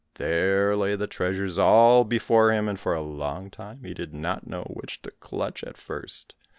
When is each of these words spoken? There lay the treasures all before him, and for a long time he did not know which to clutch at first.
There 0.15 0.75
lay 0.75 0.95
the 0.95 1.05
treasures 1.05 1.59
all 1.59 2.03
before 2.05 2.51
him, 2.51 2.67
and 2.67 2.79
for 2.79 2.95
a 2.95 3.03
long 3.03 3.51
time 3.51 3.83
he 3.83 3.93
did 3.93 4.15
not 4.15 4.47
know 4.47 4.63
which 4.63 5.03
to 5.03 5.11
clutch 5.11 5.63
at 5.63 5.77
first. 5.77 6.33